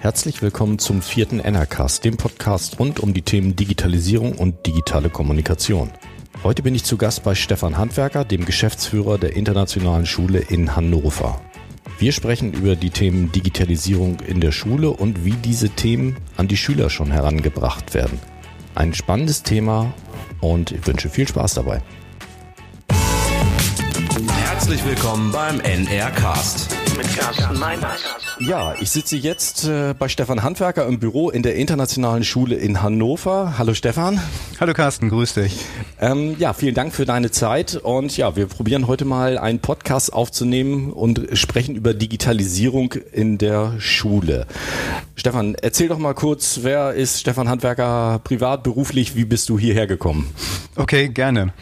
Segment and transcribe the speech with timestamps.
[0.00, 5.90] Herzlich willkommen zum vierten Enercast, dem Podcast rund um die Themen Digitalisierung und digitale Kommunikation.
[6.42, 11.38] Heute bin ich zu Gast bei Stefan Handwerker, dem Geschäftsführer der Internationalen Schule in Hannover.
[11.98, 16.56] Wir sprechen über die Themen Digitalisierung in der Schule und wie diese Themen an die
[16.56, 18.18] Schüler schon herangebracht werden.
[18.74, 19.92] Ein spannendes Thema
[20.40, 21.82] und ich wünsche viel Spaß dabei.
[24.46, 28.02] Herzlich willkommen beim NR Cast mit Carsten Meiners.
[28.40, 32.82] Ja, ich sitze jetzt äh, bei Stefan Handwerker im Büro in der Internationalen Schule in
[32.82, 33.54] Hannover.
[33.56, 34.20] Hallo Stefan.
[34.60, 35.64] Hallo Carsten, grüß dich.
[35.98, 40.12] Ähm, ja, vielen Dank für deine Zeit und ja, wir probieren heute mal einen Podcast
[40.12, 44.46] aufzunehmen und sprechen über Digitalisierung in der Schule.
[45.16, 49.86] Stefan, erzähl doch mal kurz, wer ist Stefan Handwerker privat, beruflich, wie bist du hierher
[49.86, 50.32] gekommen?
[50.76, 51.52] Okay, gerne.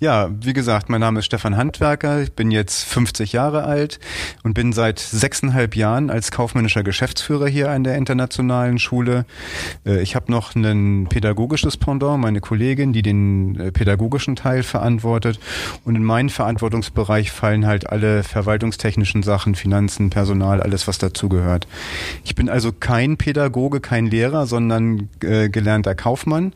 [0.00, 4.00] Ja, wie gesagt, mein Name ist Stefan Handwerker, ich bin jetzt 50 Jahre alt
[4.42, 9.24] und bin seit sechseinhalb Jahren als kaufmännischer Geschäftsführer hier an der internationalen Schule.
[9.84, 15.38] Äh, ich habe noch ein pädagogisches Pendant, meine Kollegin, die den äh, pädagogischen Teil verantwortet.
[15.84, 21.66] Und in meinen Verantwortungsbereich fallen halt alle verwaltungstechnischen Sachen, Finanzen, Personal, alles, was dazugehört.
[22.24, 26.52] Ich bin also kein Pädagoge, kein Lehrer, sondern äh, gelernter Kaufmann,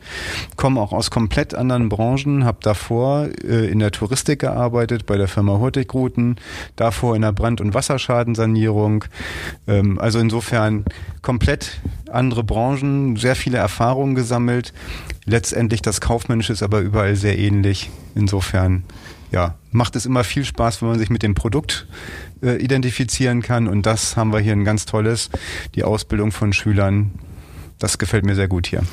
[0.55, 5.57] komme auch aus komplett anderen Branchen, habe davor in der Touristik gearbeitet, bei der Firma
[5.57, 6.37] Hurtigruten,
[6.75, 7.73] davor in der Brand- und
[8.11, 9.05] Wasserschadensanierung.
[9.67, 10.85] Ähm, also insofern
[11.21, 11.81] komplett
[12.11, 14.73] andere Branchen, sehr viele Erfahrungen gesammelt.
[15.25, 17.89] Letztendlich das Kaufmännische ist aber überall sehr ähnlich.
[18.15, 18.83] Insofern,
[19.31, 21.87] ja, macht es immer viel Spaß, wenn man sich mit dem Produkt
[22.43, 23.67] äh, identifizieren kann.
[23.67, 25.29] Und das haben wir hier ein ganz tolles,
[25.75, 27.11] die Ausbildung von Schülern.
[27.79, 28.83] Das gefällt mir sehr gut hier.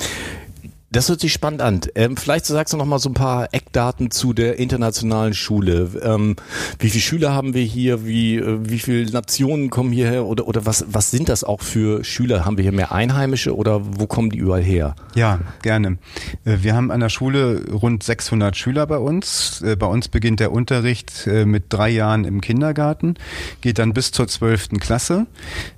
[0.91, 1.81] Das hört sich spannend an.
[1.95, 5.91] Ähm, vielleicht sagst du noch mal so ein paar Eckdaten zu der internationalen Schule.
[6.03, 6.37] Ähm,
[6.79, 8.07] wie viele Schüler haben wir hier?
[8.07, 10.25] Wie, äh, wie viele Nationen kommen hierher?
[10.25, 12.47] Oder, oder was, was sind das auch für Schüler?
[12.47, 14.97] Haben wir hier mehr Einheimische oder wo kommen die überall her?
[15.15, 15.99] Ja, gerne.
[16.47, 19.61] Äh, wir haben an der Schule rund 600 Schüler bei uns.
[19.61, 23.15] Äh, bei uns beginnt der Unterricht mit drei Jahren im Kindergarten,
[23.61, 24.79] geht dann bis zur 12.
[24.81, 25.27] Klasse.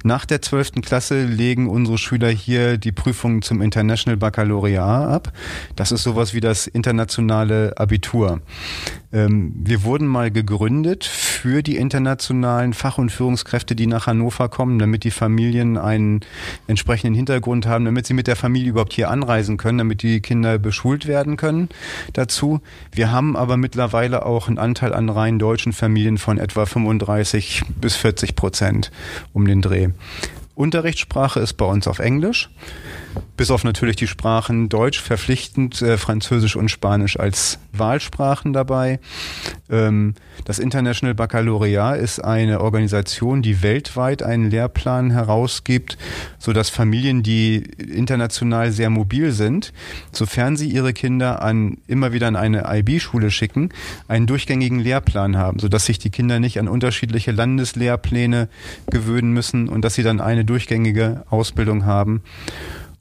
[0.05, 0.83] Nach der 12.
[0.83, 5.33] Klasse legen unsere Schüler hier die Prüfungen zum International Baccalaureat ab.
[5.77, 8.41] Das ist sowas wie das internationale Abitur.
[9.13, 14.79] Ähm, wir wurden mal gegründet für die internationalen Fach- und Führungskräfte, die nach Hannover kommen,
[14.79, 16.21] damit die Familien einen
[16.69, 20.59] entsprechenden Hintergrund haben, damit sie mit der Familie überhaupt hier anreisen können, damit die Kinder
[20.59, 21.69] beschult werden können
[22.13, 22.61] dazu.
[22.93, 27.97] Wir haben aber mittlerweile auch einen Anteil an rein deutschen Familien von etwa 35 bis
[27.97, 28.91] 40 Prozent
[29.33, 29.89] um den Dreh.
[30.55, 32.51] Unterrichtssprache ist bei uns auf Englisch
[33.37, 39.01] bis auf natürlich die Sprachen Deutsch verpflichtend, äh, Französisch und Spanisch als Wahlsprachen dabei.
[39.71, 45.97] Ähm, das International Baccalaureat ist eine Organisation, die weltweit einen Lehrplan herausgibt,
[46.39, 49.73] so dass Familien, die international sehr mobil sind,
[50.13, 53.71] sofern sie ihre Kinder an immer wieder an eine IB-Schule schicken,
[54.07, 58.51] einen durchgängigen Lehrplan haben, so dass sich die Kinder nicht an unterschiedliche Landeslehrpläne
[58.91, 62.23] gewöhnen müssen und dass sie dann eine durchgängige Ausbildung haben.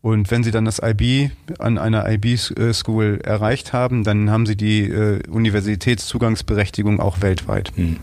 [0.01, 4.83] Und wenn Sie dann das IB an einer IB-School erreicht haben, dann haben Sie die
[4.83, 7.73] äh, Universitätszugangsberechtigung auch weltweit.
[7.75, 7.97] Hm.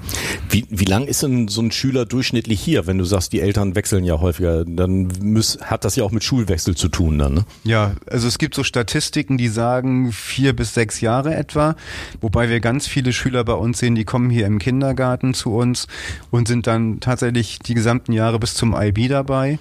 [0.51, 3.75] Wie, wie lang ist denn so ein Schüler durchschnittlich hier, wenn du sagst, die Eltern
[3.77, 4.67] wechseln ja häufiger?
[4.67, 7.45] Dann muss, hat das ja auch mit Schulwechsel zu tun dann, ne?
[7.65, 11.77] Ja, also es gibt so Statistiken, die sagen vier bis sechs Jahre etwa,
[12.21, 15.87] wobei wir ganz viele Schüler bei uns sehen, die kommen hier im Kindergarten zu uns
[16.31, 19.59] und sind dann tatsächlich die gesamten Jahre bis zum IB dabei.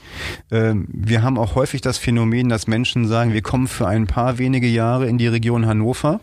[0.51, 4.07] Ähm, wir haben auch häufig das Phänomen, Phänomen, dass Menschen sagen, wir kommen für ein
[4.07, 6.19] paar wenige Jahre in die Region Hannover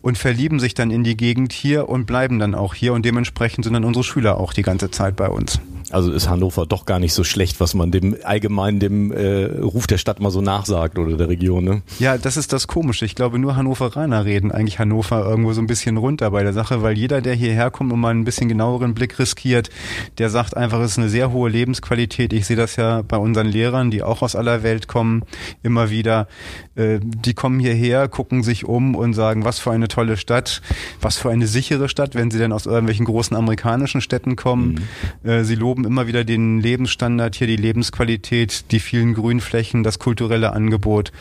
[0.00, 3.64] und verlieben sich dann in die Gegend hier und bleiben dann auch hier und dementsprechend
[3.64, 5.60] sind dann unsere Schüler auch die ganze Zeit bei uns.
[5.92, 9.86] Also ist Hannover doch gar nicht so schlecht, was man dem allgemein dem äh, Ruf
[9.86, 11.64] der Stadt mal so nachsagt oder der Region.
[11.64, 11.82] Ne?
[11.98, 13.04] Ja, das ist das Komische.
[13.04, 16.82] Ich glaube, nur Hannoveraner reden eigentlich Hannover irgendwo so ein bisschen runter bei der Sache,
[16.82, 19.70] weil jeder, der hierher kommt und mal ein bisschen genaueren Blick riskiert,
[20.18, 22.32] der sagt einfach, es ist eine sehr hohe Lebensqualität.
[22.32, 25.22] Ich sehe das ja bei unseren Lehrern, die auch aus aller Welt kommen,
[25.62, 26.26] immer wieder.
[26.74, 30.62] Äh, die kommen hierher, gucken sich um und sagen, was für eine tolle Stadt,
[31.00, 34.80] was für eine sichere Stadt, wenn sie denn aus irgendwelchen großen amerikanischen Städten kommen.
[35.22, 35.30] Mhm.
[35.30, 40.52] Äh, sie loben immer wieder den Lebensstandard hier, die Lebensqualität, die vielen Grünflächen, das kulturelle
[40.52, 41.12] Angebot.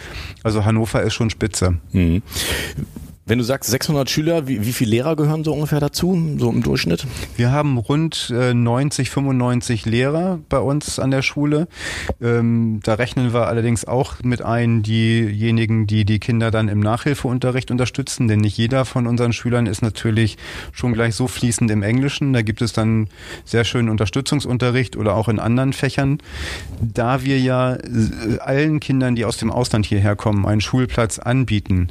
[0.44, 1.78] Also Hannover ist schon spitze.
[1.92, 2.22] Mhm
[3.32, 6.64] Wenn du sagst 600 Schüler, wie, wie viele Lehrer gehören so ungefähr dazu, so im
[6.64, 7.08] Durchschnitt?
[7.38, 11.70] Wir haben rund äh, 90, 95 Lehrer bei uns an der Schule.
[12.22, 17.72] Ähm, da rechnen wir allerdings auch mit ein diejenigen, die die Kinder dann im Nachhilfeunterricht
[17.72, 20.36] unterstützen, denn nicht jeder von unseren Schülern ist natürlich
[20.74, 22.34] schon gleich so fließend im Englischen.
[22.34, 23.08] Da gibt es dann
[23.46, 26.18] sehr schönen Unterstützungsunterricht oder auch in anderen Fächern.
[26.82, 31.88] Da wir ja äh, allen Kindern, die aus dem Ausland hierher kommen, einen Schulplatz anbieten,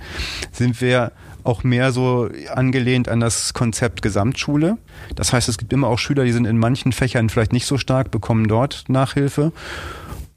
[0.52, 1.12] sind wir
[1.44, 4.78] auch mehr so angelehnt an das Konzept Gesamtschule.
[5.14, 7.78] Das heißt, es gibt immer auch Schüler, die sind in manchen Fächern vielleicht nicht so
[7.78, 9.52] stark, bekommen dort Nachhilfe.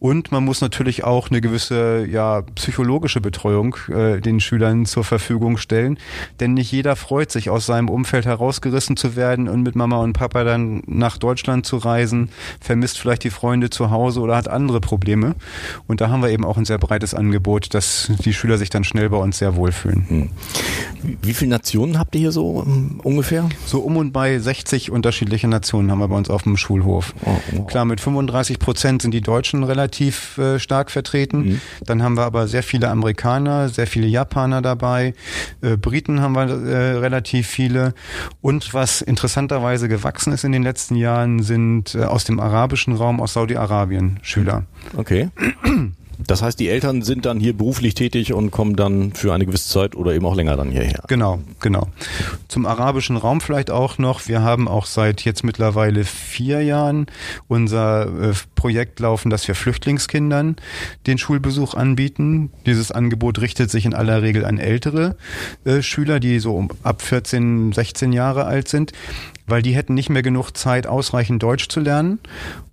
[0.04, 5.56] Und man muss natürlich auch eine gewisse ja, psychologische Betreuung äh, den Schülern zur Verfügung
[5.56, 5.98] stellen.
[6.42, 10.12] Denn nicht jeder freut sich, aus seinem Umfeld herausgerissen zu werden und mit Mama und
[10.12, 14.82] Papa dann nach Deutschland zu reisen, vermisst vielleicht die Freunde zu Hause oder hat andere
[14.82, 15.36] Probleme.
[15.88, 18.84] Und da haben wir eben auch ein sehr breites Angebot, dass die Schüler sich dann
[18.84, 20.06] schnell bei uns sehr wohlfühlen.
[20.10, 20.30] Hm.
[21.22, 23.48] Wie viele Nationen habt ihr hier so um, ungefähr?
[23.66, 27.16] So um und bei 60 unterschiedliche Nationen haben wir bei uns auf dem Schulhof.
[27.24, 27.68] Oh, wow.
[27.68, 31.38] Klar, mit 35 Prozent sind die Deutschen relativ relativ äh, stark vertreten.
[31.38, 31.62] Mhm.
[31.86, 35.14] Dann haben wir aber sehr viele Amerikaner, sehr viele Japaner dabei.
[35.62, 37.94] Äh, Briten haben wir äh, relativ viele.
[38.42, 43.22] Und was interessanterweise gewachsen ist in den letzten Jahren, sind äh, aus dem arabischen Raum,
[43.22, 44.64] aus Saudi-Arabien Schüler.
[44.98, 45.30] Okay.
[46.20, 49.70] Das heißt, die Eltern sind dann hier beruflich tätig und kommen dann für eine gewisse
[49.70, 51.04] Zeit oder eben auch länger dann hierher.
[51.08, 51.88] Genau, genau.
[52.48, 54.28] Zum arabischen Raum vielleicht auch noch.
[54.28, 57.08] Wir haben auch seit jetzt mittlerweile vier Jahren
[57.48, 60.56] unser äh, Projekt laufen, dass wir Flüchtlingskindern
[61.08, 62.52] den Schulbesuch anbieten.
[62.66, 65.18] Dieses Angebot richtet sich in aller Regel an ältere
[65.66, 68.92] äh, Schüler, die so ab 14, 16 Jahre alt sind,
[69.48, 72.20] weil die hätten nicht mehr genug Zeit, ausreichend Deutsch zu lernen,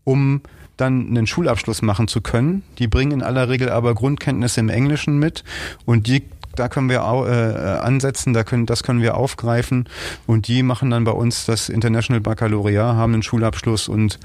[0.05, 0.43] um
[0.81, 2.63] dann einen Schulabschluss machen zu können.
[2.79, 5.45] Die bringen in aller Regel aber Grundkenntnisse im Englischen mit
[5.85, 6.25] und die
[6.57, 9.89] da können wir auch, äh, ansetzen, da können, das können wir aufgreifen
[10.27, 14.19] und die machen dann bei uns das International Baccalaureat, haben einen Schulabschluss und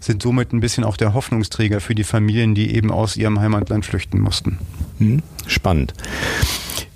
[0.00, 3.84] sind somit ein bisschen auch der Hoffnungsträger für die Familien, die eben aus ihrem Heimatland
[3.84, 4.58] flüchten mussten.
[4.98, 5.94] Hm, spannend.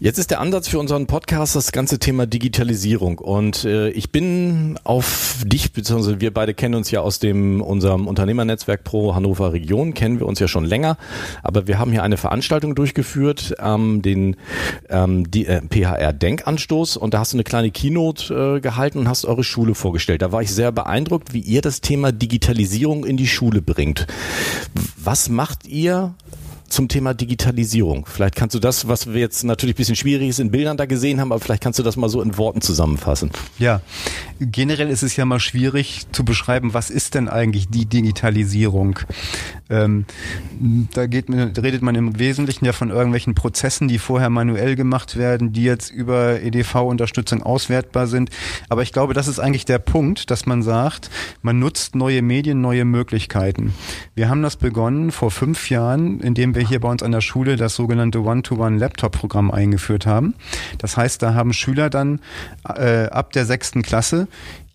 [0.01, 4.79] Jetzt ist der Ansatz für unseren Podcast das ganze Thema Digitalisierung und äh, ich bin
[4.85, 9.95] auf dich beziehungsweise wir beide kennen uns ja aus dem unserem Unternehmernetzwerk Pro Hannover Region
[9.95, 10.99] kennen wir uns ja schon länger,
[11.43, 14.37] aber wir haben hier eine Veranstaltung durchgeführt, ähm, den
[14.89, 19.09] ähm, die, äh, PHR Denkanstoß und da hast du eine kleine Keynote äh, gehalten und
[19.09, 20.23] hast eure Schule vorgestellt.
[20.23, 24.07] Da war ich sehr beeindruckt, wie ihr das Thema Digitalisierung in die Schule bringt.
[24.97, 26.15] Was macht ihr
[26.69, 28.07] zum Thema Digitalisierung.
[28.07, 30.87] Vielleicht kannst du das, was wir jetzt natürlich ein bisschen schwierig ist, in Bildern da
[30.87, 33.31] gesehen haben, aber vielleicht kannst du das mal so in Worten zusammenfassen.
[33.59, 33.81] Ja,
[34.41, 38.99] generell ist es ja mal schwierig zu beschreiben, was ist denn eigentlich die Digitalisierung?
[39.71, 40.07] Ähm,
[40.95, 45.53] da, geht, redet man im Wesentlichen ja von irgendwelchen Prozessen, die vorher manuell gemacht werden,
[45.53, 48.31] die jetzt über EDV-Unterstützung auswertbar sind.
[48.69, 51.11] Aber ich glaube, das ist eigentlich der Punkt, dass man sagt,
[51.43, 53.75] man nutzt neue Medien, neue Möglichkeiten.
[54.15, 57.57] Wir haben das begonnen vor fünf Jahren, indem wir hier bei uns an der Schule
[57.57, 60.35] das sogenannte One-to-One-Laptop-Programm eingeführt haben.
[60.79, 62.21] Das heißt, da haben Schüler dann
[62.69, 64.29] äh, ab der sechsten Klasse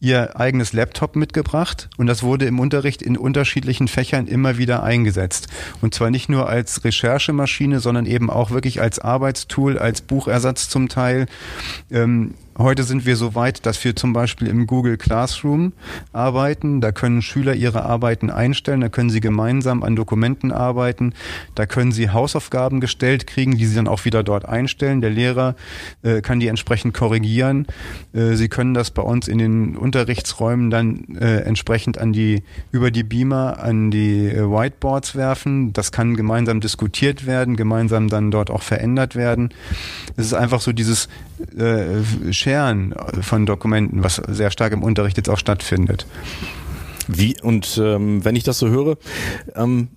[0.03, 5.47] ihr eigenes Laptop mitgebracht und das wurde im Unterricht in unterschiedlichen Fächern immer wieder eingesetzt.
[5.81, 10.89] Und zwar nicht nur als Recherchemaschine, sondern eben auch wirklich als Arbeitstool, als Buchersatz zum
[10.89, 11.27] Teil.
[11.89, 15.73] Ähm, Heute sind wir so weit, dass wir zum Beispiel im Google Classroom
[16.11, 16.81] arbeiten.
[16.81, 21.13] Da können Schüler ihre Arbeiten einstellen, da können sie gemeinsam an Dokumenten arbeiten,
[21.55, 25.01] da können sie Hausaufgaben gestellt kriegen, die sie dann auch wieder dort einstellen.
[25.01, 25.55] Der Lehrer
[26.03, 27.65] äh, kann die entsprechend korrigieren.
[28.13, 32.91] Äh, sie können das bei uns in den Unterrichtsräumen dann äh, entsprechend an die über
[32.91, 35.73] die Beamer an die äh, Whiteboards werfen.
[35.73, 39.49] Das kann gemeinsam diskutiert werden, gemeinsam dann dort auch verändert werden.
[40.17, 41.09] Es ist einfach so dieses
[41.57, 42.03] äh,
[42.43, 46.05] Scheren von Dokumenten, was sehr stark im Unterricht jetzt auch stattfindet.
[47.07, 48.97] Wie, und ähm, wenn ich das so höre,
[49.55, 49.87] ähm,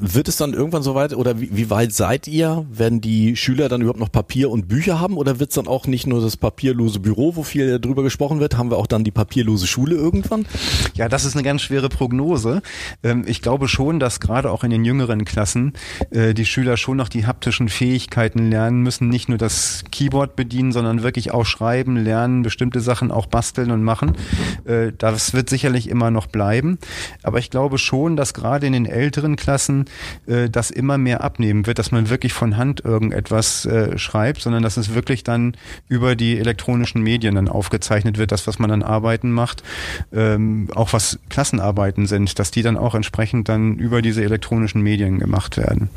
[0.00, 2.66] wird es dann irgendwann soweit oder wie, wie, weit seid ihr?
[2.70, 5.86] Werden die Schüler dann überhaupt noch Papier und Bücher haben oder wird es dann auch
[5.86, 8.56] nicht nur das papierlose Büro, wo viel drüber gesprochen wird?
[8.56, 10.46] Haben wir auch dann die papierlose Schule irgendwann?
[10.94, 12.62] Ja, das ist eine ganz schwere Prognose.
[13.02, 15.74] Ähm, ich glaube schon, dass gerade auch in den jüngeren Klassen
[16.10, 20.72] äh, die Schüler schon noch die haptischen Fähigkeiten lernen müssen, nicht nur das Keyboard bedienen,
[20.72, 24.16] sondern wirklich auch schreiben, lernen, bestimmte Sachen auch basteln und machen.
[24.64, 26.78] Äh, das wird sicherlich immer noch bleiben.
[27.22, 29.86] Aber ich glaube schon, dass gerade in den älteren Klassen Klassen
[30.28, 34.62] äh, das immer mehr abnehmen wird, dass man wirklich von Hand irgendetwas äh, schreibt, sondern
[34.62, 35.56] dass es wirklich dann
[35.88, 39.64] über die elektronischen Medien dann aufgezeichnet wird, das, was man an Arbeiten macht,
[40.12, 45.18] ähm, auch was Klassenarbeiten sind, dass die dann auch entsprechend dann über diese elektronischen Medien
[45.18, 45.90] gemacht werden.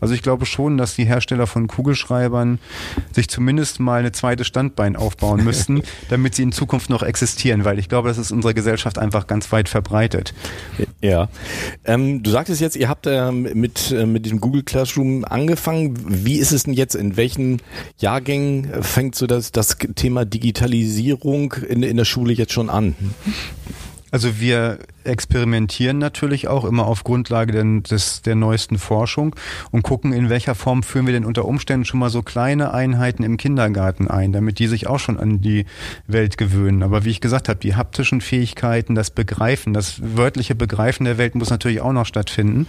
[0.00, 2.60] Also ich glaube schon, dass die Hersteller von Kugelschreibern
[3.10, 7.80] sich zumindest mal eine zweite Standbein aufbauen müssten, damit sie in Zukunft noch existieren, weil
[7.80, 10.32] ich glaube, das ist unsere Gesellschaft einfach ganz weit verbreitet.
[11.02, 11.28] Ja.
[11.84, 15.96] Ähm, du sagtest jetzt, ihr habt äh, mit, äh, mit diesem Google Classroom angefangen.
[16.24, 16.94] Wie ist es denn jetzt?
[16.94, 17.62] In welchen
[17.98, 22.94] Jahrgängen fängt so das, das Thema Digitalisierung in, in der Schule jetzt schon an?
[24.10, 24.78] Also wir
[25.10, 29.36] experimentieren natürlich auch immer auf Grundlage der, des, der neuesten Forschung
[29.70, 33.22] und gucken, in welcher Form führen wir denn unter Umständen schon mal so kleine Einheiten
[33.22, 35.66] im Kindergarten ein, damit die sich auch schon an die
[36.06, 36.82] Welt gewöhnen.
[36.82, 41.34] Aber wie ich gesagt habe, die haptischen Fähigkeiten, das Begreifen, das wörtliche Begreifen der Welt
[41.34, 42.66] muss natürlich auch noch stattfinden.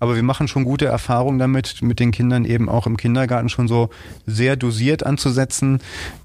[0.00, 3.68] Aber wir machen schon gute Erfahrungen damit, mit den Kindern eben auch im Kindergarten schon
[3.68, 3.90] so
[4.26, 5.80] sehr dosiert anzusetzen,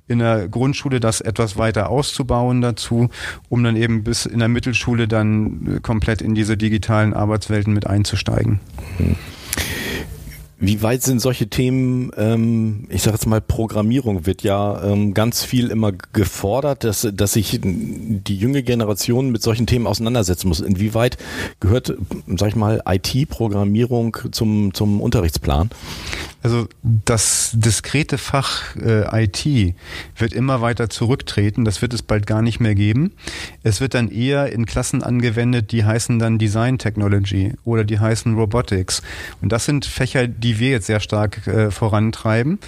[0.07, 3.09] in der Grundschule das etwas weiter auszubauen dazu,
[3.49, 8.59] um dann eben bis in der Mittelschule dann komplett in diese digitalen Arbeitswelten mit einzusteigen.
[8.99, 9.15] Mhm.
[10.59, 15.43] Wie weit sind solche Themen, ähm, ich sage jetzt mal, Programmierung wird ja ähm, ganz
[15.43, 20.59] viel immer gefordert, dass, dass sich die junge Generation mit solchen Themen auseinandersetzen muss.
[20.59, 21.17] Inwieweit
[21.59, 21.93] gehört,
[22.25, 25.69] sag ich mal, IT-Programmierung zum, zum Unterrichtsplan?
[26.47, 29.75] Also das diskrete Fach äh, IT
[30.15, 31.65] wird immer weiter zurücktreten.
[31.65, 33.11] Das wird es bald gar nicht mehr geben.
[33.63, 38.35] Es wird dann eher in Klassen angewendet, die heißen dann Design Technology oder die heißen
[38.35, 39.01] Robotics.
[39.41, 42.59] Und das sind Fächer, die wir jetzt sehr stark äh, vorantreiben.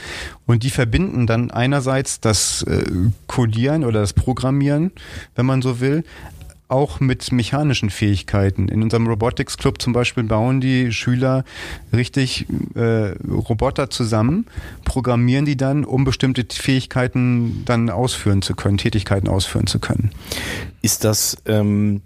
[0.45, 2.83] Und die verbinden dann einerseits das äh,
[3.27, 4.91] Codieren oder das Programmieren,
[5.36, 6.03] wenn man so will,
[6.69, 8.67] auch mit mechanischen Fähigkeiten.
[8.67, 11.43] In unserem Robotics Club zum Beispiel bauen die Schüler
[11.91, 12.45] richtig
[12.75, 14.45] äh, Roboter zusammen,
[14.86, 20.12] programmieren die dann, um bestimmte Fähigkeiten dann ausführen zu können, Tätigkeiten ausführen zu können.
[20.81, 22.01] Ist das ähm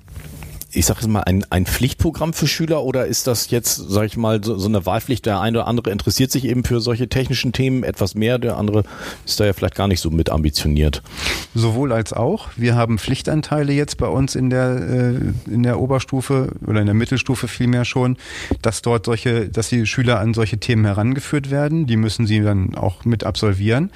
[0.73, 4.17] ich sage jetzt mal, ein, ein Pflichtprogramm für Schüler oder ist das jetzt, sage ich
[4.17, 5.25] mal, so, so eine Wahlpflicht?
[5.25, 8.83] Der eine oder andere interessiert sich eben für solche technischen Themen etwas mehr, der andere
[9.25, 11.01] ist da ja vielleicht gar nicht so mit ambitioniert.
[11.53, 12.49] Sowohl als auch.
[12.55, 16.95] Wir haben Pflichtanteile jetzt bei uns in der, äh, in der Oberstufe oder in der
[16.95, 18.17] Mittelstufe vielmehr schon,
[18.61, 21.85] dass dort solche, dass die Schüler an solche Themen herangeführt werden.
[21.85, 23.91] Die müssen sie dann auch mit absolvieren.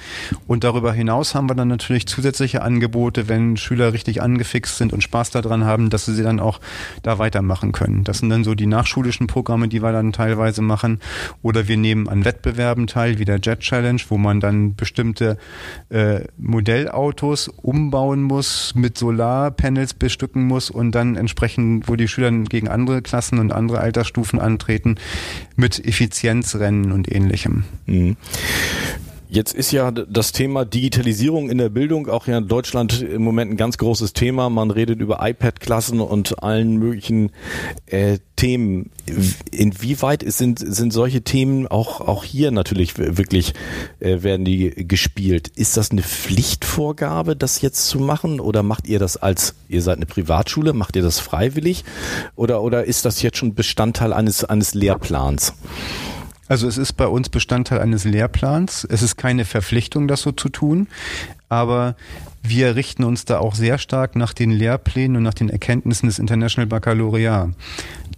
[0.46, 5.02] Und darüber hinaus haben wir dann natürlich zusätzliche Angebote, wenn Schüler richtig angefixt sind und
[5.02, 6.60] Spaß daran haben, dass sie sie dann auch
[7.02, 8.04] da weitermachen können.
[8.04, 11.00] Das sind dann so die nachschulischen Programme, die wir dann teilweise machen.
[11.42, 15.38] Oder wir nehmen an Wettbewerben teil, wie der Jet Challenge, wo man dann bestimmte
[15.90, 22.68] äh, Modellautos umbauen muss, mit Solarpanels bestücken muss und dann entsprechend, wo die Schüler gegen
[22.68, 24.96] andere Klassen und andere Altersstufen antreten,
[25.56, 27.64] mit Effizienzrennen und ähnlichem.
[27.86, 28.16] Mhm.
[29.30, 33.52] Jetzt ist ja das Thema Digitalisierung in der Bildung auch ja in Deutschland im Moment
[33.52, 34.48] ein ganz großes Thema.
[34.48, 37.30] Man redet über iPad-Klassen und allen möglichen
[37.86, 38.90] äh, Themen.
[39.50, 43.52] Inwieweit sind, sind solche Themen auch, auch hier natürlich wirklich,
[44.00, 45.48] äh, werden die gespielt?
[45.48, 48.40] Ist das eine Pflichtvorgabe, das jetzt zu machen?
[48.40, 51.84] Oder macht ihr das als, ihr seid eine Privatschule, macht ihr das freiwillig?
[52.34, 55.52] Oder, oder ist das jetzt schon Bestandteil eines, eines Lehrplans?
[56.48, 58.86] Also es ist bei uns Bestandteil eines Lehrplans.
[58.90, 60.88] Es ist keine Verpflichtung, das so zu tun,
[61.48, 61.94] aber
[62.42, 66.18] wir richten uns da auch sehr stark nach den Lehrplänen und nach den Erkenntnissen des
[66.18, 67.50] International Baccalaureat.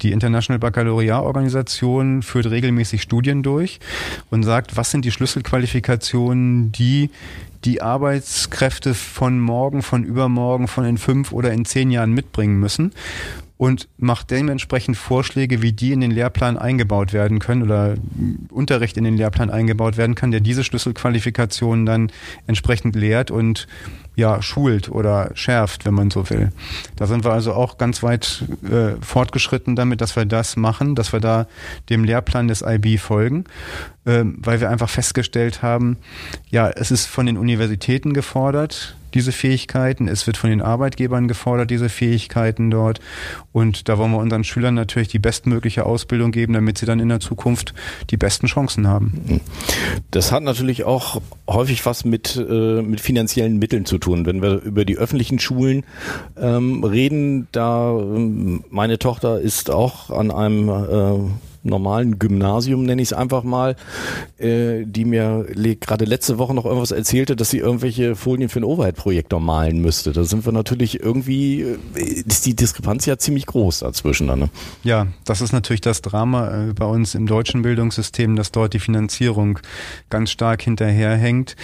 [0.03, 3.81] Die International Baccalaureat Organisation führt regelmäßig Studien durch
[4.31, 7.11] und sagt, was sind die Schlüsselqualifikationen, die
[7.65, 12.93] die Arbeitskräfte von morgen, von übermorgen, von in fünf oder in zehn Jahren mitbringen müssen
[13.61, 17.93] und macht dementsprechend Vorschläge, wie die in den Lehrplan eingebaut werden können oder
[18.49, 22.11] Unterricht in den Lehrplan eingebaut werden kann, der diese Schlüsselqualifikationen dann
[22.47, 23.69] entsprechend lehrt und
[24.17, 26.53] ja, schult oder schärft, wenn man so will.
[26.97, 31.13] Da sind wir also auch ganz weit äh, fortgeschritten damit, dass wir das machen, dass
[31.13, 31.47] wir da
[31.91, 33.45] dem Lehrplan des IB folgen,
[34.05, 35.99] weil wir einfach festgestellt haben,
[36.51, 40.09] ja, es ist von den Universitäten gefordert, diese Fähigkeiten.
[40.09, 43.01] Es wird von den Arbeitgebern gefordert, diese Fähigkeiten dort.
[43.53, 47.09] Und da wollen wir unseren Schülern natürlich die bestmögliche Ausbildung geben, damit sie dann in
[47.09, 47.75] der Zukunft
[48.11, 49.41] die besten Chancen haben.
[50.11, 54.27] Das hat natürlich auch häufig was mit, äh, mit finanziellen Mitteln zu tun.
[54.27, 55.85] Wenn wir über die öffentlichen Schulen
[56.41, 63.09] ähm, reden, da ähm, meine Tochter ist auch an einem äh, normalen Gymnasium, nenne ich
[63.09, 63.77] es einfach mal,
[64.39, 65.47] äh, die mir
[65.81, 70.13] gerade letzte Woche noch irgendwas erzählte, dass sie irgendwelche Folien für einen Overhead-Projektor malen müsste.
[70.13, 71.77] Da sind wir natürlich irgendwie, äh,
[72.27, 74.29] ist die Diskrepanz ja ziemlich groß dazwischen.
[74.29, 74.51] Dann, ne?
[74.85, 78.79] Ja, das ist natürlich das Drama äh, bei uns im deutschen Bildungssystem, dass dort die
[78.79, 79.59] Finanzierung
[80.09, 81.57] ganz stark hinterherhängt.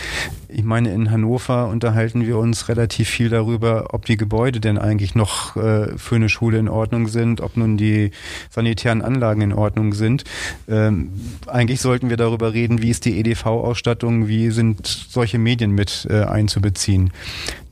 [0.49, 5.17] Ich meine, in Hannover unterhalten wir uns relativ viel darüber, ob die Gebäude denn eigentlich
[5.17, 8.13] noch äh, für eine Schule in Ordnung sind, ob nun die
[8.51, 10.23] sanitären Anlagen in Ordnung sind.
[10.69, 11.11] Ähm,
[11.49, 16.23] eigentlich sollten wir darüber reden, wie ist die EDV-Ausstattung, wie sind solche Medien mit äh,
[16.23, 17.11] einzubeziehen.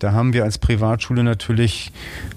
[0.01, 1.93] Da haben wir als Privatschule natürlich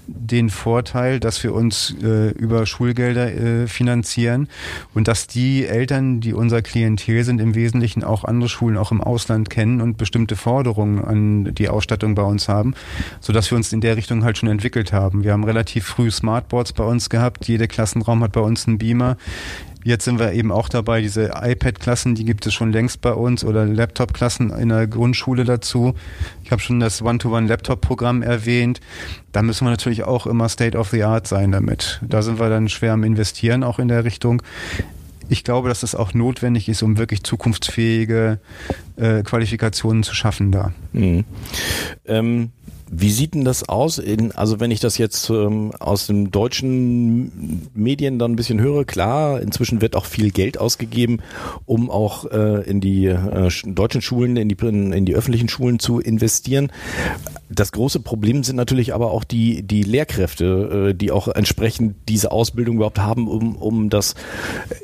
[0.08, 4.48] den Vorteil, dass wir uns äh, über Schulgelder äh, finanzieren
[4.94, 9.01] und dass die Eltern, die unser Klientel sind, im Wesentlichen auch andere Schulen auch im
[9.01, 9.98] Ausland kennen und
[10.28, 12.74] bestimmte Forderungen an die Ausstattung bei uns haben,
[13.22, 15.24] so dass wir uns in der Richtung halt schon entwickelt haben.
[15.24, 17.48] Wir haben relativ früh Smartboards bei uns gehabt.
[17.48, 19.18] Jeder Klassenraum hat bei uns einen Beamer.
[19.84, 23.46] Jetzt sind wir eben auch dabei, diese iPad-Klassen, die gibt es schon längst bei uns
[23.46, 25.94] oder Laptop-Klassen in der Grundschule dazu.
[26.44, 28.82] Ich habe schon das One-to-One-Laptop-Programm erwähnt.
[29.32, 32.02] Da müssen wir natürlich auch immer State of the Art sein damit.
[32.02, 34.42] Da sind wir dann schwer am Investieren auch in der Richtung.
[35.30, 38.40] Ich glaube, dass das auch notwendig ist, um wirklich zukunftsfähige
[38.96, 40.74] äh, Qualifikationen zu schaffen da.
[40.94, 41.26] Mhm.
[42.06, 42.52] Ähm
[42.90, 43.98] wie sieht denn das aus?
[43.98, 48.86] In, also wenn ich das jetzt ähm, aus den deutschen Medien dann ein bisschen höre,
[48.86, 51.20] klar, inzwischen wird auch viel Geld ausgegeben,
[51.66, 55.80] um auch äh, in die äh, deutschen Schulen, in die, in, in die öffentlichen Schulen
[55.80, 56.72] zu investieren.
[57.50, 62.32] Das große Problem sind natürlich aber auch die, die Lehrkräfte, äh, die auch entsprechend diese
[62.32, 64.16] Ausbildung überhaupt haben, um, um das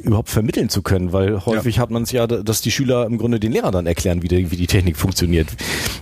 [0.02, 1.82] überhaupt vermitteln zu können, weil häufig ja.
[1.82, 4.52] hat man es ja, dass die Schüler im Grunde den Lehrer dann erklären, wie die,
[4.52, 5.48] wie die Technik funktioniert.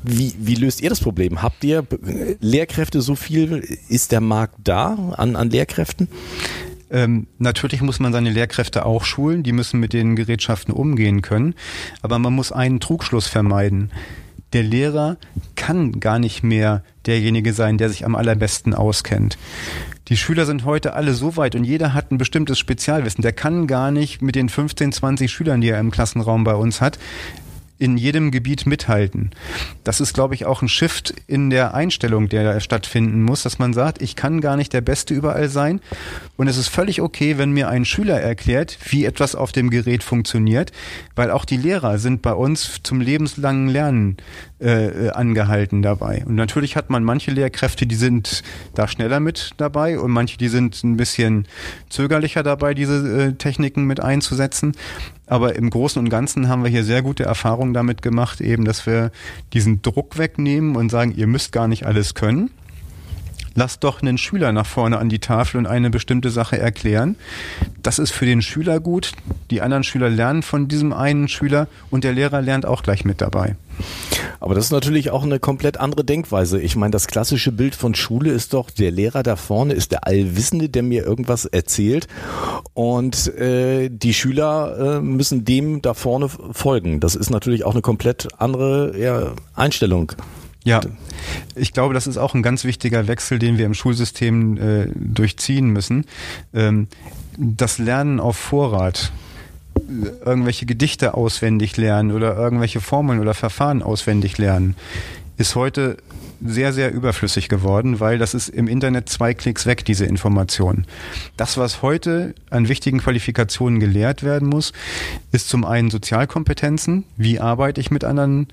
[0.03, 1.41] Wie, wie löst ihr das Problem?
[1.41, 1.85] Habt ihr
[2.39, 3.63] Lehrkräfte so viel?
[3.89, 6.09] Ist der Markt da an, an Lehrkräften?
[6.91, 11.55] Ähm, natürlich muss man seine Lehrkräfte auch schulen, die müssen mit den Gerätschaften umgehen können,
[12.01, 13.91] aber man muss einen Trugschluss vermeiden.
[14.53, 15.17] Der Lehrer
[15.55, 19.37] kann gar nicht mehr derjenige sein, der sich am allerbesten auskennt.
[20.09, 23.21] Die Schüler sind heute alle so weit und jeder hat ein bestimmtes Spezialwissen.
[23.21, 26.81] Der kann gar nicht mit den 15, 20 Schülern, die er im Klassenraum bei uns
[26.81, 26.99] hat,
[27.81, 29.31] in jedem Gebiet mithalten.
[29.83, 33.73] Das ist, glaube ich, auch ein Shift in der Einstellung, der stattfinden muss, dass man
[33.73, 35.81] sagt, ich kann gar nicht der Beste überall sein.
[36.37, 40.03] Und es ist völlig okay, wenn mir ein Schüler erklärt, wie etwas auf dem Gerät
[40.03, 40.71] funktioniert,
[41.15, 44.17] weil auch die Lehrer sind bei uns zum lebenslangen Lernen
[44.59, 46.23] äh, angehalten dabei.
[46.23, 48.43] Und natürlich hat man manche Lehrkräfte, die sind
[48.75, 51.47] da schneller mit dabei und manche, die sind ein bisschen
[51.89, 54.73] zögerlicher dabei, diese äh, Techniken mit einzusetzen.
[55.31, 58.85] Aber im Großen und Ganzen haben wir hier sehr gute Erfahrungen damit gemacht, eben, dass
[58.85, 59.11] wir
[59.53, 62.51] diesen Druck wegnehmen und sagen, ihr müsst gar nicht alles können.
[63.55, 67.15] Lasst doch einen Schüler nach vorne an die Tafel und eine bestimmte Sache erklären.
[67.81, 69.13] Das ist für den Schüler gut.
[69.51, 73.21] Die anderen Schüler lernen von diesem einen Schüler und der Lehrer lernt auch gleich mit
[73.21, 73.55] dabei.
[74.39, 76.59] Aber das ist natürlich auch eine komplett andere Denkweise.
[76.61, 80.07] Ich meine, das klassische Bild von Schule ist doch, der Lehrer da vorne ist der
[80.07, 82.07] Allwissende, der mir irgendwas erzählt
[82.73, 86.99] und äh, die Schüler äh, müssen dem da vorne folgen.
[86.99, 90.13] Das ist natürlich auch eine komplett andere ja, Einstellung.
[90.63, 90.79] Ja,
[91.55, 95.67] ich glaube, das ist auch ein ganz wichtiger Wechsel, den wir im Schulsystem äh, durchziehen
[95.67, 96.05] müssen.
[96.53, 96.87] Ähm,
[97.37, 99.11] das Lernen auf Vorrat
[100.25, 104.75] irgendwelche Gedichte auswendig lernen oder irgendwelche Formeln oder Verfahren auswendig lernen,
[105.37, 105.97] ist heute
[106.43, 110.85] sehr, sehr überflüssig geworden, weil das ist im Internet zwei Klicks weg, diese Information.
[111.37, 114.73] Das, was heute an wichtigen Qualifikationen gelehrt werden muss,
[115.31, 117.03] ist zum einen Sozialkompetenzen.
[117.17, 118.47] Wie arbeite ich mit anderen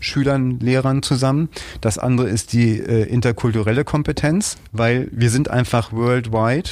[0.00, 1.48] Schülern, Lehrern zusammen.
[1.80, 6.70] Das andere ist die äh, interkulturelle Kompetenz, weil wir sind einfach worldwide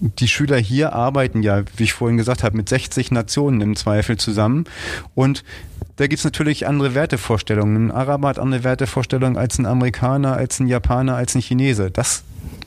[0.00, 4.16] die Schüler hier arbeiten ja, wie ich vorhin gesagt habe, mit 60 Nationen im Zweifel
[4.16, 4.64] zusammen.
[5.14, 5.44] Und
[5.96, 7.86] da gibt's natürlich andere Wertevorstellungen.
[7.86, 11.90] Ein Araber hat andere Wertevorstellungen als ein Amerikaner, als ein Japaner, als ein Chinese.
[11.90, 12.22] Das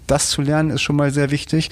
[0.09, 1.69] das zu lernen ist schon mal sehr wichtig.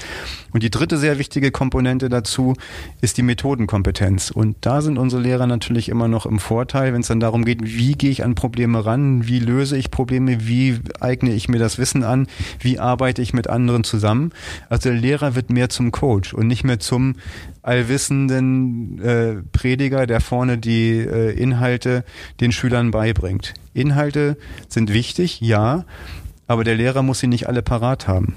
[0.51, 2.53] Und die dritte sehr wichtige Komponente dazu
[3.01, 4.31] ist die Methodenkompetenz.
[4.31, 7.59] Und da sind unsere Lehrer natürlich immer noch im Vorteil, wenn es dann darum geht,
[7.63, 11.77] wie gehe ich an Probleme ran, wie löse ich Probleme, wie eigne ich mir das
[11.77, 12.27] Wissen an,
[12.59, 14.31] wie arbeite ich mit anderen zusammen.
[14.69, 17.15] Also der Lehrer wird mehr zum Coach und nicht mehr zum
[17.63, 22.05] allwissenden äh, Prediger, der vorne die äh, Inhalte
[22.39, 23.55] den Schülern beibringt.
[23.73, 24.37] Inhalte
[24.69, 25.85] sind wichtig, ja,
[26.47, 28.35] aber der Lehrer muss sie nicht alle parat haben.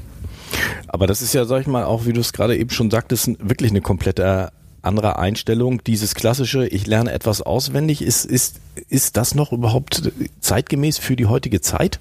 [0.88, 3.30] Aber das ist ja, sag ich mal, auch wie du es gerade eben schon sagtest,
[3.40, 4.50] wirklich eine komplette
[4.82, 5.84] andere Einstellung.
[5.84, 11.26] Dieses klassische, ich lerne etwas auswendig, ist, ist, ist das noch überhaupt zeitgemäß für die
[11.26, 12.00] heutige Zeit?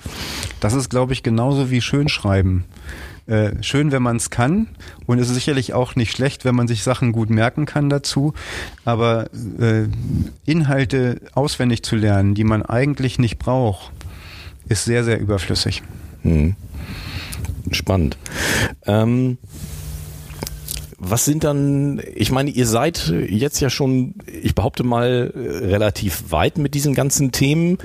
[0.59, 2.63] Das ist, glaube ich, genauso wie Schönschreiben.
[3.27, 4.67] äh, schön, wenn man es kann
[5.05, 8.33] und es ist sicherlich auch nicht schlecht, wenn man sich Sachen gut merken kann dazu,
[8.85, 9.27] aber
[9.59, 9.85] äh,
[10.45, 13.91] Inhalte auswendig zu lernen, die man eigentlich nicht braucht,
[14.69, 15.83] ist sehr, sehr überflüssig.
[16.21, 16.55] Hm.
[17.71, 18.17] Spannend.
[18.85, 19.37] Ähm,
[20.97, 26.57] was sind dann, ich meine, ihr seid jetzt ja schon, ich behaupte mal, relativ weit
[26.57, 27.77] mit diesen ganzen Themen.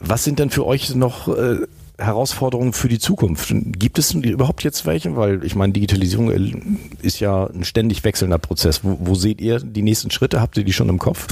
[0.00, 1.58] Was sind denn für euch noch äh,
[1.98, 3.54] Herausforderungen für die Zukunft?
[3.54, 5.16] Gibt es überhaupt jetzt welche?
[5.16, 8.82] Weil ich meine, Digitalisierung ist ja ein ständig wechselnder Prozess.
[8.84, 10.40] Wo, wo seht ihr die nächsten Schritte?
[10.40, 11.26] Habt ihr die schon im Kopf?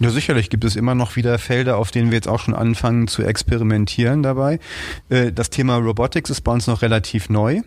[0.00, 3.08] Ja, sicherlich gibt es immer noch wieder Felder, auf denen wir jetzt auch schon anfangen
[3.08, 4.60] zu experimentieren dabei.
[5.08, 7.62] Äh, das Thema Robotics ist bei uns noch relativ neu.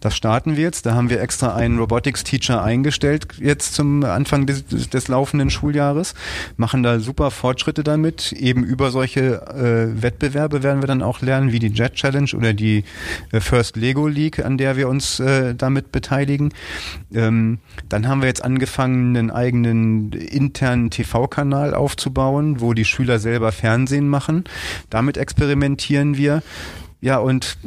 [0.00, 0.86] Das starten wir jetzt.
[0.86, 6.14] Da haben wir extra einen Robotics-Teacher eingestellt jetzt zum Anfang des, des, laufenden Schuljahres.
[6.56, 8.32] Machen da super Fortschritte damit.
[8.32, 12.52] Eben über solche äh, Wettbewerbe werden wir dann auch lernen, wie die Jet Challenge oder
[12.52, 12.84] die
[13.30, 16.52] äh, First Lego League, an der wir uns äh, damit beteiligen.
[17.14, 23.18] Ähm, dann haben wir jetzt angefangen, einen eigenen internen TV-Kanal Kanal aufzubauen, wo die Schüler
[23.18, 24.44] selber Fernsehen machen.
[24.90, 26.42] Damit experimentieren wir.
[27.02, 27.58] Ja, und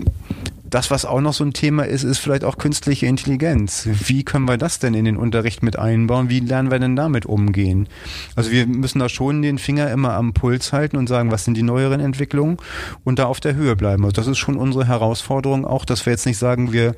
[0.69, 3.87] das, was auch noch so ein Thema ist, ist vielleicht auch künstliche Intelligenz.
[4.07, 6.29] Wie können wir das denn in den Unterricht mit einbauen?
[6.29, 7.87] Wie lernen wir denn damit umgehen?
[8.35, 11.55] Also wir müssen da schon den Finger immer am Puls halten und sagen, was sind
[11.55, 12.57] die neueren Entwicklungen
[13.03, 14.03] und da auf der Höhe bleiben.
[14.03, 16.95] Also das ist schon unsere Herausforderung auch, dass wir jetzt nicht sagen, wir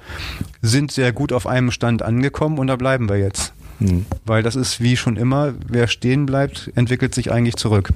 [0.62, 3.54] sind sehr gut auf einem Stand angekommen und da bleiben wir jetzt.
[3.80, 4.06] Hm.
[4.26, 7.94] Weil das ist wie schon immer, wer stehen bleibt, entwickelt sich eigentlich zurück.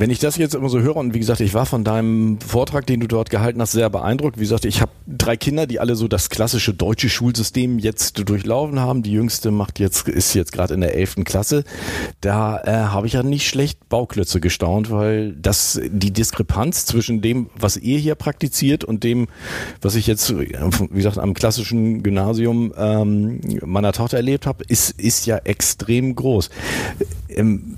[0.00, 2.86] Wenn ich das jetzt immer so höre und wie gesagt, ich war von deinem Vortrag,
[2.86, 4.38] den du dort gehalten hast, sehr beeindruckt.
[4.38, 8.80] Wie gesagt, ich habe drei Kinder, die alle so das klassische deutsche Schulsystem jetzt durchlaufen
[8.80, 9.02] haben.
[9.02, 11.64] Die jüngste macht jetzt ist jetzt gerade in der elften Klasse.
[12.22, 17.50] Da äh, habe ich ja nicht schlecht Bauklötze gestaunt, weil das die Diskrepanz zwischen dem,
[17.54, 19.28] was ihr hier praktiziert und dem,
[19.82, 25.26] was ich jetzt wie gesagt am klassischen Gymnasium ähm, meiner Tochter erlebt habe, ist ist
[25.26, 26.48] ja extrem groß.
[27.28, 27.76] Ähm,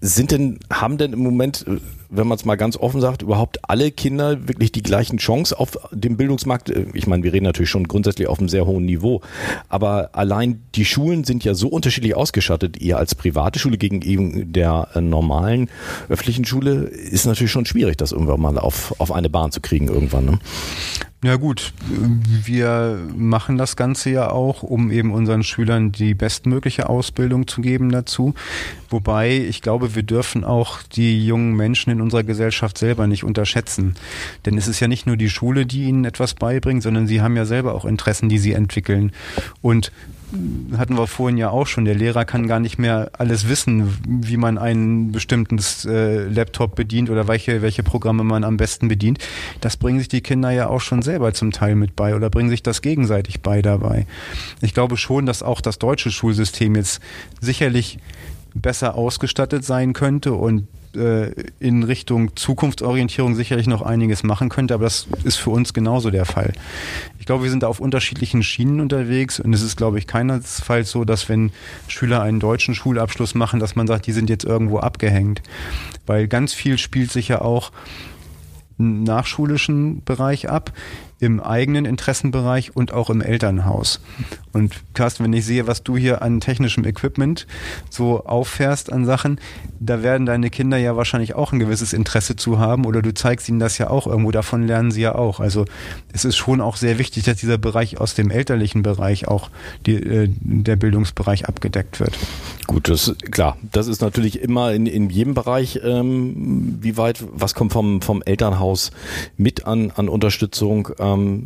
[0.00, 1.64] sind denn, haben denn im Moment,
[2.08, 5.78] wenn man es mal ganz offen sagt, überhaupt alle Kinder wirklich die gleichen Chance auf
[5.90, 6.72] dem Bildungsmarkt?
[6.94, 9.20] Ich meine, wir reden natürlich schon grundsätzlich auf einem sehr hohen Niveau,
[9.68, 12.80] aber allein die Schulen sind ja so unterschiedlich ausgestattet.
[12.80, 15.70] Ihr als private Schule gegen der äh, normalen
[16.08, 19.88] öffentlichen Schule ist natürlich schon schwierig, das irgendwann mal auf, auf eine Bahn zu kriegen
[19.88, 20.24] irgendwann.
[20.26, 20.38] Ne?
[21.24, 21.72] Ja gut,
[22.44, 27.90] wir machen das Ganze ja auch, um eben unseren Schülern die bestmögliche Ausbildung zu geben
[27.90, 28.34] dazu.
[28.90, 33.94] Wobei ich glaube, wir dürfen auch die jungen Menschen in unserer Gesellschaft selber nicht unterschätzen.
[34.44, 37.36] Denn es ist ja nicht nur die Schule, die ihnen etwas beibringt, sondern sie haben
[37.36, 39.12] ja selber auch Interessen, die sie entwickeln.
[39.62, 39.92] Und
[40.76, 44.36] hatten wir vorhin ja auch schon, der Lehrer kann gar nicht mehr alles wissen, wie
[44.36, 49.18] man ein bestimmtes äh, Laptop bedient oder welche, welche Programme man am besten bedient.
[49.60, 52.50] Das bringen sich die Kinder ja auch schon selber zum Teil mit bei oder bringen
[52.50, 54.06] sich das gegenseitig bei dabei.
[54.60, 57.00] Ich glaube schon, dass auch das deutsche Schulsystem jetzt
[57.40, 57.98] sicherlich
[58.54, 64.84] besser ausgestattet sein könnte und äh, in Richtung Zukunftsorientierung sicherlich noch einiges machen könnte, aber
[64.84, 66.52] das ist für uns genauso der Fall.
[67.18, 71.04] Ich glaube, wir sind auf unterschiedlichen Schienen unterwegs und es ist, glaube ich, keinesfalls so,
[71.04, 71.52] dass wenn
[71.88, 75.42] Schüler einen deutschen Schulabschluss machen, dass man sagt, die sind jetzt irgendwo abgehängt.
[76.06, 77.72] Weil ganz viel spielt sich ja auch
[78.78, 80.72] im nachschulischen Bereich ab
[81.18, 84.00] im eigenen Interessenbereich und auch im Elternhaus.
[84.52, 87.46] Und Carsten, wenn ich sehe, was du hier an technischem Equipment
[87.90, 89.40] so auffährst an Sachen,
[89.80, 93.48] da werden deine Kinder ja wahrscheinlich auch ein gewisses Interesse zu haben oder du zeigst
[93.48, 95.40] ihnen das ja auch irgendwo, davon lernen sie ja auch.
[95.40, 95.64] Also
[96.12, 99.50] es ist schon auch sehr wichtig, dass dieser Bereich aus dem elterlichen Bereich auch
[99.86, 102.16] die, äh, der Bildungsbereich abgedeckt wird.
[102.66, 107.54] Gut, das klar, das ist natürlich immer in, in jedem Bereich, ähm, wie weit, was
[107.54, 108.90] kommt vom, vom Elternhaus
[109.36, 110.88] mit an, an Unterstützung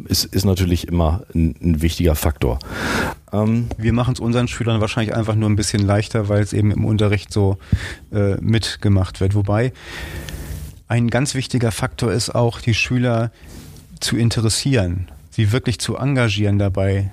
[0.08, 2.58] ist, ist natürlich immer ein, ein wichtiger Faktor.
[3.32, 6.70] Ähm, Wir machen es unseren Schülern wahrscheinlich einfach nur ein bisschen leichter, weil es eben
[6.70, 7.58] im Unterricht so
[8.12, 9.34] äh, mitgemacht wird.
[9.34, 9.72] Wobei
[10.88, 13.30] ein ganz wichtiger Faktor ist auch, die Schüler
[14.00, 17.10] zu interessieren, sie wirklich zu engagieren dabei,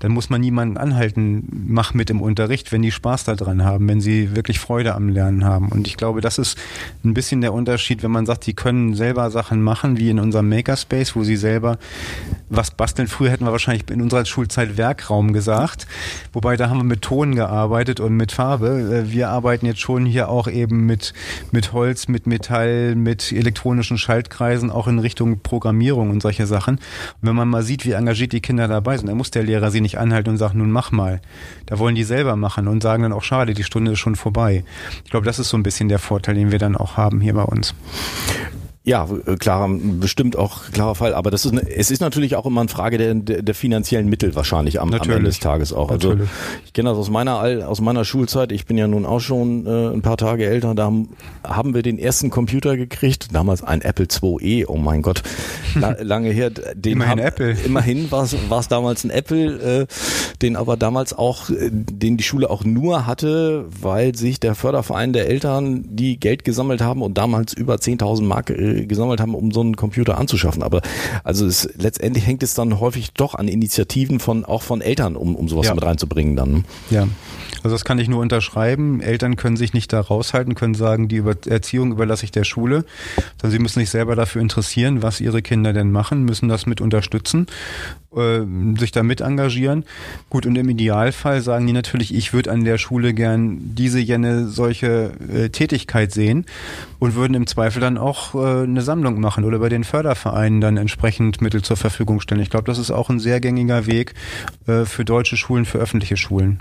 [0.00, 4.00] dann muss man niemanden anhalten, mach mit im Unterricht, wenn die Spaß daran haben, wenn
[4.00, 5.68] sie wirklich Freude am Lernen haben.
[5.68, 6.58] Und ich glaube, das ist
[7.04, 10.48] ein bisschen der Unterschied, wenn man sagt, sie können selber Sachen machen, wie in unserem
[10.48, 11.78] Makerspace, wo sie selber
[12.48, 13.08] was basteln.
[13.08, 15.86] Früher hätten wir wahrscheinlich in unserer Schulzeit Werkraum gesagt,
[16.32, 19.04] wobei da haben wir mit Ton gearbeitet und mit Farbe.
[19.06, 21.12] Äh, wir arbeiten jetzt schon hier auch eben mit,
[21.52, 26.76] mit Holz, mit Metall, mit elektronischen Schaltkreisen, auch in Richtung Programmierung und solche Sachen.
[26.76, 29.59] Und wenn man mal sieht, wie engagiert die Kinder dabei sind, dann muss der Lehrer
[29.60, 31.20] Lehrer sie nicht anhalten und sagen, nun mach mal.
[31.66, 34.64] Da wollen die selber machen und sagen dann auch, schade, die Stunde ist schon vorbei.
[35.04, 37.34] Ich glaube, das ist so ein bisschen der Vorteil, den wir dann auch haben hier
[37.34, 37.74] bei uns.
[38.90, 41.14] Ja, äh, klar, bestimmt auch klarer Fall.
[41.14, 44.08] Aber das ist eine, es ist natürlich auch immer eine Frage der, der, der finanziellen
[44.08, 45.92] Mittel wahrscheinlich am, am Ende des Tages auch.
[45.92, 46.30] Also natürlich.
[46.64, 48.50] Ich kenne das aus meiner aus meiner Schulzeit.
[48.50, 50.74] Ich bin ja nun auch schon äh, ein paar Tage älter.
[50.74, 51.10] Da haben,
[51.44, 53.28] haben wir den ersten Computer gekriegt.
[53.32, 54.66] Damals ein Apple IIe.
[54.66, 55.22] Oh mein Gott,
[55.76, 56.50] La, lange her.
[56.50, 57.56] Den immerhin haben, Apple.
[57.64, 59.86] Immerhin war es damals ein Apple, äh,
[60.42, 65.12] den aber damals auch, äh, den die Schule auch nur hatte, weil sich der Förderverein
[65.12, 69.50] der Eltern die Geld gesammelt haben und damals über 10.000 Mark äh, gesammelt haben, um
[69.52, 70.62] so einen Computer anzuschaffen.
[70.62, 70.82] Aber
[71.24, 75.36] also es, letztendlich hängt es dann häufig doch an Initiativen von auch von Eltern, um,
[75.36, 75.74] um sowas ja.
[75.74, 76.64] mit reinzubringen dann.
[76.90, 77.08] Ja.
[77.62, 79.00] Also das kann ich nur unterschreiben.
[79.00, 82.84] Eltern können sich nicht da raushalten, können sagen, die Erziehung überlasse ich der Schule.
[83.40, 86.80] Sondern sie müssen sich selber dafür interessieren, was ihre Kinder denn machen, müssen das mit
[86.80, 87.46] unterstützen
[88.14, 88.40] äh,
[88.78, 89.84] sich da mit engagieren.
[90.28, 94.48] Gut, und im Idealfall sagen die natürlich, ich würde an der Schule gern diese jene
[94.48, 96.46] solche äh, Tätigkeit sehen
[96.98, 100.76] und würden im Zweifel dann auch äh, eine Sammlung machen oder bei den Fördervereinen dann
[100.76, 102.40] entsprechend Mittel zur Verfügung stellen.
[102.40, 104.14] Ich glaube, das ist auch ein sehr gängiger Weg
[104.66, 106.60] äh, für deutsche Schulen, für öffentliche Schulen.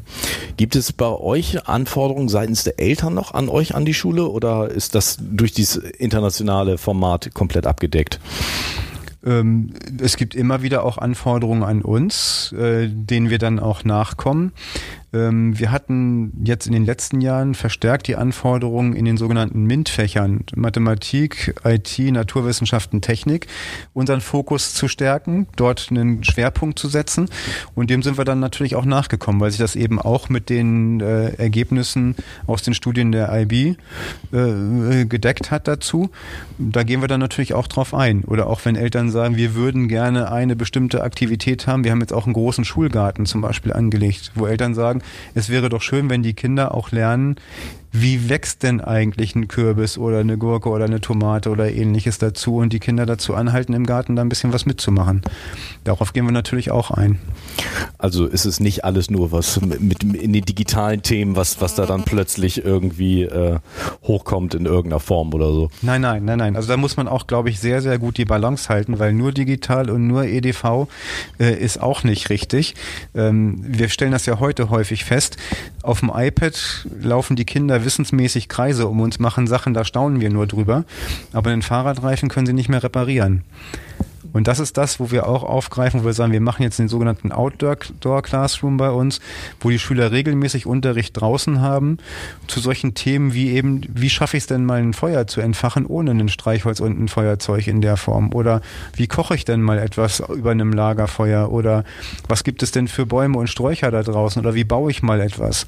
[0.58, 4.70] Gibt es bei euch Anforderungen seitens der Eltern noch an euch an die Schule oder
[4.70, 8.20] ist das durch dieses internationale Format komplett abgedeckt?
[9.26, 14.54] Ähm, es gibt immer wieder auch Anforderungen an uns, äh, denen wir dann auch nachkommen.
[15.14, 20.46] Ähm, wir hatten jetzt in den letzten Jahren verstärkt die Anforderungen in den sogenannten MINT-Fächern,
[20.56, 23.48] Mathematik, IT, Naturwissenschaften, Technik,
[23.94, 27.30] unseren Fokus zu stärken, dort einen Schwerpunkt zu setzen.
[27.76, 31.00] Und dem sind wir dann natürlich auch nachgekommen, weil sich das eben auch mit den
[31.02, 33.76] äh, Ergebnissen aus den Studien der IB
[34.32, 36.10] äh, gedeckt hat dazu.
[36.58, 38.24] Da gehen wir dann natürlich auch drauf ein.
[38.26, 41.84] Oder auch wenn Eltern sagen, wir würden gerne eine bestimmte Aktivität haben.
[41.84, 45.50] Wir haben jetzt auch einen großen Schulgarten zum Beispiel angelegt, wo Eltern sagen, sagen, es
[45.50, 47.36] wäre doch schön, wenn die Kinder auch lernen,
[47.92, 52.58] wie wächst denn eigentlich ein Kürbis oder eine Gurke oder eine Tomate oder ähnliches dazu
[52.58, 55.22] und die Kinder dazu anhalten, im Garten da ein bisschen was mitzumachen.
[55.84, 57.20] Darauf gehen wir natürlich auch ein.
[57.98, 61.86] Also ist es nicht alles nur was mit, in den digitalen Themen, was, was da
[61.86, 63.60] dann plötzlich irgendwie äh,
[64.04, 65.70] hochkommt in irgendeiner Form oder so?
[65.82, 66.56] Nein, nein, nein, nein.
[66.56, 69.32] Also da muss man auch, glaube ich, sehr, sehr gut die Balance halten, weil nur
[69.32, 70.88] digital und nur EDV
[71.40, 72.76] äh, ist auch nicht richtig.
[73.16, 75.38] Ähm, wir stellen das ja heute häufig fest.
[75.82, 80.30] Auf dem iPad laufen die Kinder wissensmäßig Kreise um uns, machen Sachen, da staunen wir
[80.30, 80.86] nur drüber.
[81.34, 83.44] Aber den Fahrradreifen können sie nicht mehr reparieren.
[84.34, 86.88] Und das ist das, wo wir auch aufgreifen, wo wir sagen, wir machen jetzt den
[86.88, 89.20] sogenannten Outdoor Classroom bei uns,
[89.60, 91.98] wo die Schüler regelmäßig Unterricht draußen haben,
[92.48, 95.86] zu solchen Themen wie eben, wie schaffe ich es denn mal ein Feuer zu entfachen
[95.86, 98.34] ohne ein Streichholz und ein Feuerzeug in der Form?
[98.34, 98.62] Oder
[98.96, 101.52] wie koche ich denn mal etwas über einem Lagerfeuer?
[101.52, 101.84] Oder
[102.28, 104.42] was gibt es denn für Bäume und Sträucher da draußen?
[104.42, 105.68] Oder wie baue ich mal etwas?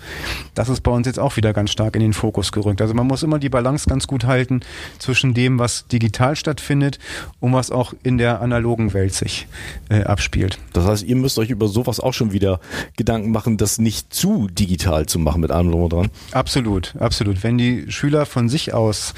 [0.53, 2.81] Das ist bei uns jetzt auch wieder ganz stark in den Fokus gerückt.
[2.81, 4.61] Also man muss immer die Balance ganz gut halten
[4.99, 6.99] zwischen dem, was digital stattfindet
[7.39, 9.47] und was auch in der analogen Welt sich
[9.89, 10.57] äh, abspielt.
[10.73, 12.59] Das heißt, ihr müsst euch über sowas auch schon wieder
[12.97, 16.09] Gedanken machen, das nicht zu digital zu machen mit allem drum und dran.
[16.31, 17.43] Absolut, absolut.
[17.43, 19.13] Wenn die Schüler von sich aus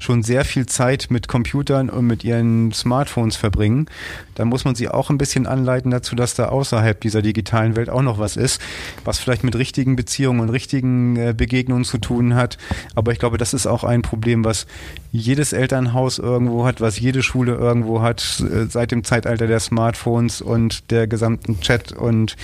[0.00, 3.86] schon sehr viel Zeit mit Computern und mit ihren Smartphones verbringen,
[4.34, 7.90] dann muss man sie auch ein bisschen anleiten dazu, dass da außerhalb dieser digitalen Welt
[7.90, 8.60] auch noch was ist,
[9.04, 12.56] was vielleicht mit richtigen Beziehungen und richtigen äh, Begegnungen zu tun hat.
[12.94, 14.66] Aber ich glaube, das ist auch ein Problem, was
[15.12, 20.40] jedes Elternhaus irgendwo hat, was jede Schule irgendwo hat, äh, seit dem Zeitalter der Smartphones
[20.40, 22.36] und der gesamten Chat- und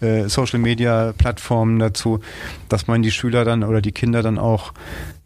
[0.00, 2.20] äh, Social-Media-Plattformen dazu,
[2.68, 4.74] dass man die Schüler dann oder die Kinder dann auch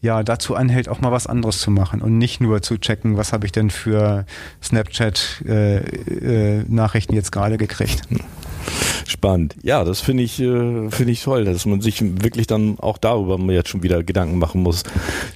[0.03, 3.33] ja dazu anhält, auch mal was anderes zu machen und nicht nur zu checken, was
[3.33, 4.27] habe ich denn für
[4.63, 8.03] Snapchat äh, äh, Nachrichten jetzt gerade gekriegt.
[9.07, 9.57] Spannend.
[9.63, 13.39] Ja, das finde ich, äh, finde ich toll, dass man sich wirklich dann auch darüber
[13.53, 14.85] jetzt schon wieder Gedanken machen muss.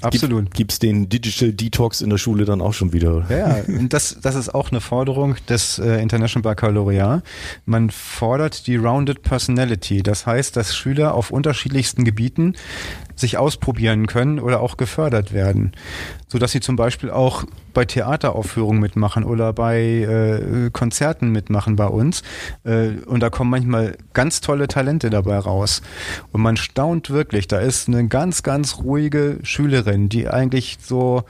[0.00, 0.52] Absolut.
[0.54, 3.26] Gibt es den Digital Detox in der Schule dann auch schon wieder?
[3.28, 7.22] Ja, und das, das ist auch eine Forderung des äh, International Baccalaureat.
[7.64, 10.02] Man fordert die Rounded Personality.
[10.02, 12.54] Das heißt, dass Schüler auf unterschiedlichsten Gebieten
[13.16, 15.72] sich ausprobieren können oder auch gefördert werden,
[16.28, 21.86] so dass sie zum Beispiel auch bei Theateraufführungen mitmachen oder bei äh, Konzerten mitmachen bei
[21.86, 22.22] uns.
[22.64, 25.82] Äh, und da kommen manchmal ganz tolle Talente dabei raus.
[26.32, 27.48] Und man staunt wirklich.
[27.48, 31.24] Da ist eine ganz, ganz ruhige Schülerin, die eigentlich so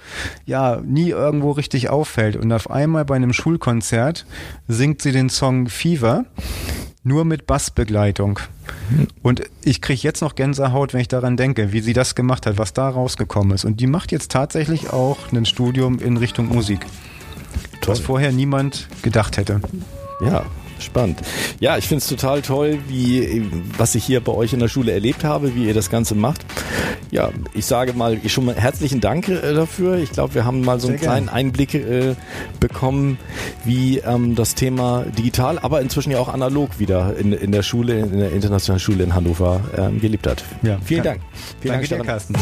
[0.45, 2.37] ja nie irgendwo richtig auffällt.
[2.37, 4.25] Und auf einmal bei einem Schulkonzert
[4.69, 6.27] singt sie den Song Fever
[7.07, 8.41] nur mit Bassbegleitung.
[9.23, 12.59] Und ich kriege jetzt noch Gänsehaut, wenn ich daran denke, wie sie das gemacht hat,
[12.59, 13.65] was da rausgekommen ist.
[13.65, 16.81] Und die macht jetzt tatsächlich auch ein Studium in Richtung Musik.
[17.81, 17.93] Toll.
[17.93, 19.61] Was vorher niemand gedacht hätte.
[20.21, 20.45] Ja,
[20.79, 21.21] Spannend.
[21.61, 24.93] Ja, ich finde es total toll, wie, was ich hier bei euch in der Schule
[24.93, 26.45] erlebt habe, wie ihr das Ganze macht.
[27.11, 29.99] Ja, ich sage mal schon mal herzlichen Dank äh, dafür.
[29.99, 31.37] Ich glaube, wir haben mal so einen Sehr kleinen gern.
[31.37, 32.15] Einblick äh,
[32.61, 33.19] bekommen,
[33.65, 37.99] wie ähm, das Thema digital, aber inzwischen ja auch analog wieder in, in der Schule,
[38.01, 40.45] in der internationalen Schule in Hannover ähm, gelebt hat.
[40.63, 41.21] Ja, vielen Dank.
[41.61, 42.35] Vielen Danke Dank, dir, Carsten.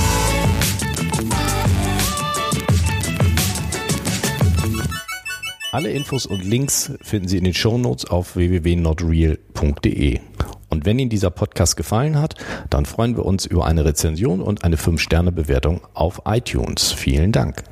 [5.74, 10.20] Alle Infos und Links finden Sie in den Shownotes auf www.notreal.de.
[10.68, 12.37] Und wenn Ihnen dieser Podcast gefallen hat,
[12.70, 16.92] dann freuen wir uns über eine Rezension und eine 5-Sterne-Bewertung auf iTunes.
[16.92, 17.64] Vielen Dank.